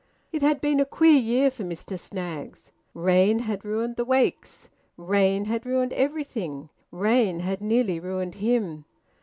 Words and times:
It 0.31 0.41
had 0.41 0.61
been 0.61 0.79
a 0.79 0.85
queer 0.85 1.19
year 1.19 1.51
for 1.51 1.61
Mr 1.63 1.95
Snaggs. 1.99 2.71
Rain 2.95 3.37
had 3.37 3.63
ruined 3.63 3.97
the 3.97 4.03
Wakes; 4.03 4.67
rain 4.97 5.45
had 5.45 5.63
ruined 5.63 5.93
everything; 5.93 6.69
rain 6.89 7.41
had 7.41 7.61
nearly 7.61 7.99
ruined 7.99 8.33
him. 8.41 8.85